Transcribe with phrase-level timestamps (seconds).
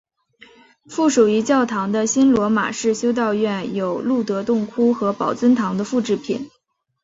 [0.87, 6.49] 附属于教堂的新罗马式修道院有露德洞窟和宝尊堂的复制品。